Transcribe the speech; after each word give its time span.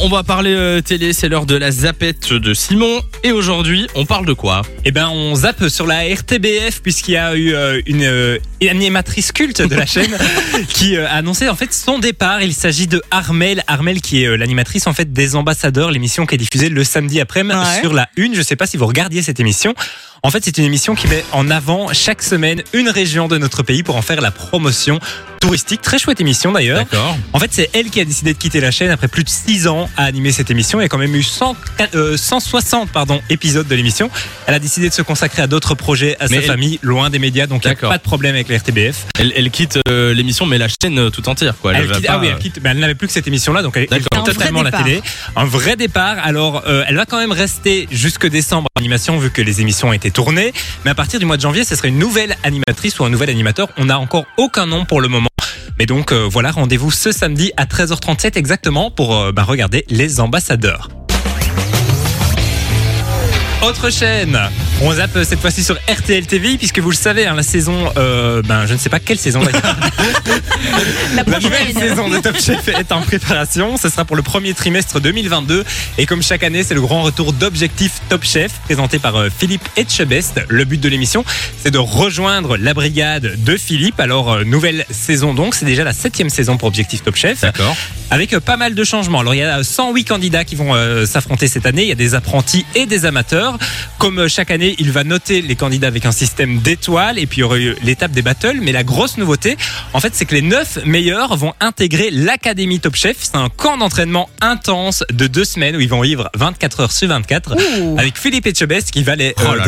On 0.00 0.08
va 0.08 0.24
parler 0.24 0.52
euh, 0.52 0.80
télé, 0.80 1.12
c'est 1.12 1.28
l'heure 1.28 1.46
de 1.46 1.54
la 1.54 1.70
zapette 1.70 2.32
de 2.32 2.52
Simon. 2.52 3.00
Et 3.22 3.30
aujourd'hui, 3.30 3.86
on 3.94 4.04
parle 4.04 4.26
de 4.26 4.32
quoi? 4.32 4.62
Eh 4.84 4.90
ben, 4.90 5.06
on 5.08 5.36
zappe 5.36 5.68
sur 5.68 5.86
la 5.86 6.00
RTBF 6.12 6.82
puisqu'il 6.82 7.12
y 7.12 7.16
a 7.16 7.36
eu 7.36 7.54
euh, 7.54 7.80
une, 7.86 8.02
euh, 8.02 8.38
animatrice 8.68 9.30
culte 9.30 9.62
de 9.62 9.76
la 9.76 9.86
chaîne 9.86 10.10
qui 10.68 10.96
a 10.96 11.12
annoncé 11.12 11.48
en 11.48 11.54
fait 11.54 11.72
son 11.72 12.00
départ. 12.00 12.42
Il 12.42 12.54
s'agit 12.54 12.88
de 12.88 13.00
Armel, 13.12 13.62
Armel 13.68 14.00
qui 14.00 14.24
est 14.24 14.36
l'animatrice 14.36 14.88
en 14.88 14.92
fait 14.94 15.12
des 15.12 15.36
Ambassadeurs, 15.36 15.92
l'émission 15.92 16.26
qui 16.26 16.34
est 16.34 16.38
diffusée 16.38 16.70
le 16.70 16.82
samedi 16.82 17.20
après-midi 17.20 17.54
Ouais. 17.56 17.80
sur 17.80 17.92
la 17.92 18.08
Une. 18.16 18.34
Je 18.34 18.42
sais 18.42 18.56
pas 18.56 18.66
si 18.66 18.76
vous 18.76 18.86
regardiez 18.86 19.22
cette 19.22 19.38
émission. 19.38 19.74
En 20.26 20.30
fait, 20.30 20.42
c'est 20.42 20.56
une 20.56 20.64
émission 20.64 20.94
qui 20.94 21.06
met 21.06 21.22
en 21.32 21.50
avant 21.50 21.92
chaque 21.92 22.22
semaine 22.22 22.62
une 22.72 22.88
région 22.88 23.28
de 23.28 23.36
notre 23.36 23.62
pays 23.62 23.82
pour 23.82 23.96
en 23.96 24.00
faire 24.02 24.22
la 24.22 24.30
promotion 24.30 24.98
touristique. 25.38 25.82
Très 25.82 25.98
chouette 25.98 26.18
émission 26.18 26.50
d'ailleurs. 26.50 26.78
D'accord. 26.78 27.18
En 27.34 27.38
fait, 27.38 27.50
c'est 27.52 27.68
elle 27.74 27.90
qui 27.90 28.00
a 28.00 28.06
décidé 28.06 28.32
de 28.32 28.38
quitter 28.38 28.60
la 28.60 28.70
chaîne 28.70 28.90
après 28.90 29.08
plus 29.08 29.22
de 29.24 29.28
6 29.28 29.68
ans 29.68 29.90
à 29.98 30.04
animer 30.04 30.32
cette 30.32 30.50
émission. 30.50 30.80
Il 30.80 30.84
y 30.84 30.86
a 30.86 30.88
quand 30.88 30.96
même 30.96 31.14
eu 31.14 31.22
100, 31.22 31.54
euh, 31.94 32.16
160 32.16 32.88
pardon, 32.88 33.20
épisodes 33.28 33.68
de 33.68 33.74
l'émission. 33.74 34.10
Elle 34.46 34.54
a 34.54 34.58
décidé 34.58 34.88
de 34.88 34.94
se 34.94 35.02
consacrer 35.02 35.42
à 35.42 35.46
d'autres 35.46 35.74
projets, 35.74 36.16
à 36.20 36.28
Mais 36.28 36.36
sa 36.36 36.36
elle- 36.36 36.46
famille, 36.46 36.78
loin 36.80 37.10
des 37.10 37.18
médias, 37.18 37.46
donc 37.46 37.62
il 37.66 37.68
n'y 37.68 37.74
a 37.74 37.76
pas 37.76 37.98
de 37.98 38.02
problème 38.02 38.34
avec 38.34 38.48
la 38.48 38.56
RTBF. 38.56 39.04
Elle, 39.18 39.34
elle 39.36 39.50
quitte 39.50 39.78
euh, 39.88 40.14
l'émission, 40.14 40.46
mais 40.46 40.56
la 40.56 40.68
chaîne 40.68 40.98
euh, 40.98 41.10
tout 41.10 41.28
entière, 41.28 41.54
quoi. 41.60 41.74
Elle, 41.74 41.84
va 41.88 41.96
quitte- 41.96 42.06
pas, 42.06 42.14
ah 42.14 42.18
oui, 42.18 42.28
euh, 42.28 42.32
elle, 42.36 42.38
quitte- 42.38 42.60
ben, 42.62 42.70
elle 42.70 42.78
n'avait 42.78 42.94
plus 42.94 43.08
que 43.08 43.12
cette 43.12 43.26
émission-là, 43.28 43.60
donc 43.60 43.76
elle, 43.76 43.88
quitte 43.88 44.06
Un 44.14 44.20
vrai 44.22 44.32
totalement 44.32 44.62
la 44.62 44.70
départ. 44.70 44.84
télé. 44.84 45.02
Un 45.36 45.44
vrai 45.44 45.76
départ. 45.76 46.16
Alors, 46.24 46.62
euh, 46.66 46.84
elle 46.88 46.96
va 46.96 47.04
quand 47.04 47.18
même 47.18 47.32
rester 47.32 47.86
jusque 47.90 48.26
décembre 48.26 48.68
en 48.74 48.80
animation, 48.80 49.18
vu 49.18 49.28
que 49.30 49.42
les 49.42 49.60
émissions 49.60 49.88
ont 49.88 49.92
été 49.92 50.10
Mais 50.84 50.90
à 50.90 50.94
partir 50.94 51.18
du 51.18 51.26
mois 51.26 51.36
de 51.36 51.42
janvier, 51.42 51.64
ce 51.64 51.74
serait 51.74 51.88
une 51.88 51.98
nouvelle 51.98 52.36
animatrice 52.42 52.98
ou 53.00 53.04
un 53.04 53.10
nouvel 53.10 53.30
animateur. 53.30 53.68
On 53.76 53.86
n'a 53.86 53.98
encore 53.98 54.24
aucun 54.36 54.66
nom 54.66 54.84
pour 54.84 55.00
le 55.00 55.08
moment. 55.08 55.28
Mais 55.78 55.86
donc 55.86 56.12
euh, 56.12 56.28
voilà, 56.30 56.52
rendez-vous 56.52 56.90
ce 56.90 57.10
samedi 57.10 57.52
à 57.56 57.64
13h37 57.64 58.38
exactement 58.38 58.90
pour 58.90 59.16
euh, 59.16 59.32
bah, 59.32 59.42
regarder 59.42 59.84
les 59.88 60.20
ambassadeurs. 60.20 60.88
Autre 63.66 63.90
chaîne, 63.90 64.38
on 64.82 64.92
zappe 64.92 65.18
cette 65.24 65.40
fois-ci 65.40 65.64
sur 65.64 65.76
RTL 65.88 66.26
TV 66.26 66.58
puisque 66.58 66.78
vous 66.78 66.90
le 66.90 66.96
savez, 66.96 67.26
hein, 67.26 67.34
la 67.34 67.42
saison, 67.42 67.90
euh, 67.96 68.42
ben 68.42 68.66
je 68.66 68.74
ne 68.74 68.78
sais 68.78 68.88
pas 68.90 69.00
quelle 69.00 69.18
saison 69.18 69.40
d'ailleurs. 69.42 69.62
La 71.14 71.22
La 71.22 71.38
nouvelle 71.38 71.70
prochaine. 71.72 71.88
saison 71.90 72.08
de 72.10 72.18
Top 72.18 72.36
Chef 72.40 72.68
est 72.68 72.90
en 72.92 73.00
préparation. 73.00 73.76
Ce 73.76 73.88
sera 73.88 74.04
pour 74.04 74.16
le 74.16 74.22
premier 74.22 74.52
trimestre 74.52 75.00
2022. 75.00 75.64
Et 75.98 76.06
comme 76.06 76.22
chaque 76.22 76.42
année, 76.42 76.62
c'est 76.64 76.74
le 76.74 76.80
grand 76.80 77.02
retour 77.02 77.32
d'Objectif 77.32 77.92
Top 78.08 78.24
Chef, 78.24 78.52
présenté 78.64 78.98
par 78.98 79.16
euh, 79.16 79.28
Philippe 79.36 79.66
Etchebest. 79.76 80.40
Le 80.48 80.64
but 80.64 80.80
de 80.80 80.88
l'émission, 80.88 81.24
c'est 81.62 81.70
de 81.70 81.78
rejoindre 81.78 82.56
la 82.56 82.74
brigade 82.74 83.42
de 83.44 83.56
Philippe. 83.56 84.00
Alors, 84.00 84.32
euh, 84.32 84.44
nouvelle 84.44 84.84
saison 84.90 85.34
donc. 85.34 85.54
C'est 85.54 85.66
déjà 85.66 85.84
la 85.84 85.92
septième 85.92 86.30
saison 86.30 86.56
pour 86.56 86.68
Objectif 86.68 87.02
Top 87.02 87.16
Chef. 87.16 87.40
D'accord. 87.40 87.76
Avec 88.10 88.32
euh, 88.32 88.40
pas 88.40 88.56
mal 88.56 88.74
de 88.74 88.84
changements. 88.84 89.20
Alors, 89.20 89.34
il 89.34 89.38
y 89.38 89.42
a 89.42 89.62
108 89.62 90.04
candidats 90.04 90.44
qui 90.44 90.54
vont 90.54 90.74
euh, 90.74 91.06
s'affronter 91.06 91.48
cette 91.48 91.66
année. 91.66 91.82
Il 91.82 91.88
y 91.88 91.92
a 91.92 91.96
des 91.96 92.14
apprentis 92.14 92.64
et 92.74 92.86
des 92.86 93.06
amateurs. 93.06 93.58
Comme 93.98 94.20
euh, 94.20 94.28
chaque 94.28 94.50
année, 94.50 94.76
il 94.78 94.92
va 94.92 95.04
noter 95.04 95.42
les 95.42 95.56
candidats 95.56 95.88
avec 95.88 96.06
un 96.06 96.12
système 96.12 96.58
d'étoiles. 96.60 97.18
Et 97.18 97.26
puis, 97.26 97.38
il 97.38 97.40
y 97.40 97.44
aurait 97.44 97.62
eu 97.62 97.76
l'étape 97.82 98.12
des 98.12 98.22
battles. 98.22 98.58
Mais 98.62 98.72
la 98.72 98.84
grosse 98.84 99.18
nouveauté, 99.18 99.56
en 99.92 100.00
fait, 100.00 100.14
c'est 100.14 100.24
que 100.26 100.34
les 100.34 100.42
neuf 100.42 100.78
meilleurs 100.84 101.36
vont 101.36 101.54
intégrer 101.60 102.10
l'Académie 102.10 102.80
Top 102.80 102.94
Chef. 102.94 103.16
C'est 103.20 103.36
un 103.36 103.48
camp 103.48 103.78
d'entraînement 103.78 104.28
intense 104.40 105.04
de 105.12 105.26
deux 105.26 105.44
semaines 105.44 105.76
où 105.76 105.80
ils 105.80 105.88
vont 105.88 106.02
vivre 106.02 106.30
24 106.34 106.80
heures 106.80 106.92
sur 106.92 107.08
24 107.08 107.56
Ouh. 107.56 107.98
avec 107.98 108.18
Philippe 108.18 108.46
Etchebest 108.46 108.90
qui 108.90 109.02
va 109.02 109.16
les 109.16 109.34
Oh 109.38 109.54
là. 109.54 109.64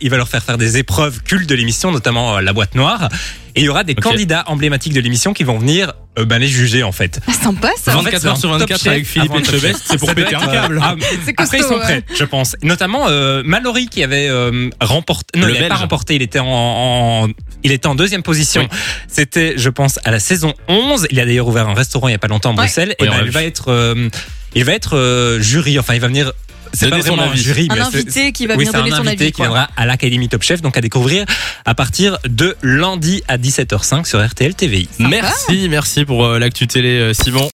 Il 0.00 0.10
va 0.10 0.16
leur 0.16 0.28
faire 0.28 0.42
faire 0.42 0.58
des 0.58 0.78
épreuves 0.78 1.22
cultes 1.22 1.48
de 1.48 1.54
l'émission, 1.54 1.92
notamment 1.92 2.36
euh, 2.36 2.40
la 2.40 2.52
boîte 2.52 2.74
noire. 2.74 3.08
Et 3.56 3.60
il 3.60 3.64
y 3.64 3.68
aura 3.68 3.84
des 3.84 3.94
candidats 3.94 4.44
emblématiques 4.46 4.92
de 4.92 5.00
l'émission 5.00 5.32
qui 5.32 5.44
vont 5.44 5.58
venir 5.58 5.92
euh, 6.20 6.24
ben, 6.24 6.38
les 6.38 6.48
juger 6.48 6.82
en 6.82 6.92
fait. 6.92 7.20
Ah, 7.26 7.32
sympa 7.32 7.70
ça. 7.80 7.96
En 7.96 8.02
fait, 8.02 8.10
24 8.12 8.20
c'est 8.22 8.28
heures 8.28 8.36
sur 8.36 8.50
Top 8.50 8.60
24 8.60 8.78
Chef 8.82 8.92
avec 8.92 9.06
Philippe 9.06 9.32
Top 9.32 9.40
Etchebest, 9.40 9.82
c'est 9.84 9.98
pour 9.98 10.14
péter 10.14 10.34
un 10.34 10.46
câble. 10.46 10.80
ah, 10.82 10.94
C'est 11.24 11.34
après, 11.38 11.58
ils 11.58 11.64
sont 11.64 11.78
prêts, 11.78 12.02
je 12.18 12.24
pense. 12.24 12.56
Notamment 12.62 13.06
euh, 13.08 13.42
Mallory 13.44 13.86
qui 13.88 14.02
avait 14.02 14.28
euh, 14.28 14.70
remporté. 14.80 15.38
Non, 15.38 15.46
Le 15.46 15.52
il 15.52 15.56
n'avait 15.56 15.68
pas 15.68 15.76
remporté. 15.76 16.14
Il 16.14 16.22
était 16.22 16.38
en, 16.38 16.46
en- 16.46 17.28
il 17.62 17.72
était 17.72 17.86
en 17.88 17.94
deuxième 17.94 18.22
position. 18.22 18.62
Oui. 18.70 18.78
C'était, 19.08 19.54
je 19.56 19.68
pense, 19.68 19.98
à 20.04 20.10
la 20.10 20.18
saison 20.20 20.54
11. 20.68 21.06
Il 21.10 21.20
a 21.20 21.24
d'ailleurs 21.26 21.46
ouvert 21.48 21.68
un 21.68 21.74
restaurant 21.74 22.08
il 22.08 22.12
y 22.12 22.14
a 22.14 22.18
pas 22.18 22.28
longtemps 22.28 22.52
à. 22.52 22.54
Bruxelles. 22.54 22.94
Et 22.98 23.06
ben, 23.06 23.20
il 23.24 23.30
va 23.30 23.42
être, 23.42 23.70
euh, 23.70 24.08
il 24.54 24.64
va 24.64 24.72
être 24.72 24.96
euh, 24.96 25.40
jury. 25.40 25.78
Enfin, 25.78 25.94
il 25.94 26.00
va 26.00 26.06
venir. 26.08 26.32
C'est 26.72 26.90
pas 26.90 27.00
son 27.00 27.08
vraiment 27.14 27.22
un 27.24 27.32
avis. 27.32 27.42
jury, 27.42 27.68
Un 27.70 27.80
invité 27.80 28.32
qui 28.32 28.46
va 28.46 28.54
oui, 28.54 28.64
venir 28.64 28.72
donner 28.72 28.90
son 28.90 29.06
invité 29.06 29.24
avis. 29.24 29.32
qui 29.32 29.42
viendra 29.42 29.68
à 29.76 29.86
l'Académie 29.86 30.28
Top 30.28 30.42
Chef, 30.42 30.60
donc 30.62 30.76
à 30.76 30.80
découvrir 30.80 31.24
à 31.64 31.74
partir 31.74 32.18
de 32.28 32.56
lundi 32.62 33.22
à 33.28 33.38
17h05 33.38 34.06
sur 34.06 34.24
RTL 34.24 34.54
TVI. 34.54 34.88
Merci, 34.98 35.68
merci 35.68 36.04
pour 36.04 36.24
euh, 36.24 36.38
l'actu 36.38 36.66
télé, 36.66 36.98
euh, 36.98 37.14
Simon. 37.14 37.48